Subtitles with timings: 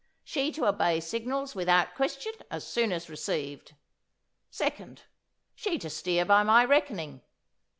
[0.23, 3.75] She to obey signals without question as soon as received."'
[4.49, 5.03] '"Second.
[5.53, 7.21] She to steer by my reckoning."